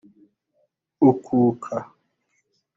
[1.09, 1.77] ukuka